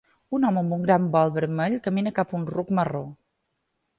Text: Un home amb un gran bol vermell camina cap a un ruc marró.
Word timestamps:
Un 0.35 0.45
home 0.47 0.59
amb 0.61 0.71
un 0.77 0.85
gran 0.85 1.03
bol 1.15 1.33
vermell 1.35 1.77
camina 1.87 2.13
cap 2.21 2.33
a 2.33 2.37
un 2.39 2.49
ruc 2.55 2.75
marró. 2.79 3.05